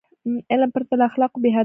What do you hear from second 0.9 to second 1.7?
له اخلاقو بېهدفه دی.